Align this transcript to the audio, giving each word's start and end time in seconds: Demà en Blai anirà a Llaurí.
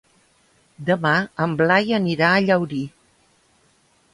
Demà 0.87 1.11
en 1.45 1.53
Blai 1.59 1.93
anirà 1.99 2.31
a 2.31 2.41
Llaurí. 2.47 2.81